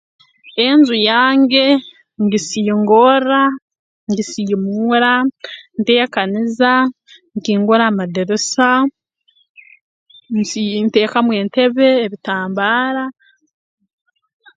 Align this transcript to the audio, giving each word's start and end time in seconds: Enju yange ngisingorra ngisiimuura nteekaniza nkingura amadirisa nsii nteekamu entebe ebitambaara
Enju 0.65 0.95
yange 1.09 1.65
ngisingorra 2.23 3.43
ngisiimuura 4.11 5.13
nteekaniza 5.79 6.71
nkingura 7.35 7.83
amadirisa 7.87 8.69
nsii 10.39 10.75
nteekamu 10.85 11.31
entebe 11.41 11.87
ebitambaara 12.05 13.03